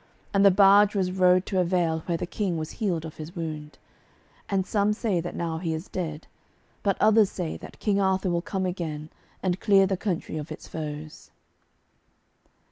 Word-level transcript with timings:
And 0.33 0.43
the 0.43 0.49
barge 0.49 0.95
was 0.95 1.11
rowed 1.11 1.45
to 1.45 1.59
a 1.59 1.63
vale 1.63 1.99
where 2.07 2.17
the 2.17 2.25
King 2.25 2.57
was 2.57 2.71
healed 2.71 3.05
of 3.05 3.17
his 3.17 3.35
wound. 3.35 3.77
And 4.49 4.65
some 4.65 4.93
say 4.93 5.21
that 5.21 5.35
now 5.35 5.59
he 5.59 5.75
is 5.75 5.87
dead, 5.89 6.25
but 6.81 6.97
others 6.99 7.29
say 7.29 7.55
that 7.57 7.77
King 7.77 8.01
Arthur 8.01 8.31
will 8.31 8.41
come 8.41 8.65
again, 8.65 9.11
and 9.43 9.59
clear 9.59 9.85
the 9.85 9.97
country 9.97 10.37
of 10.37 10.51
its 10.51 10.67
foes. 10.67 11.29